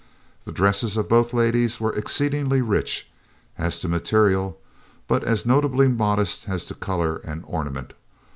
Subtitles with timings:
[0.45, 3.07] The dresses of both ladies were exceedingly rich,
[3.55, 4.57] as to material,
[5.07, 7.93] but as notably modest as to color and ornament.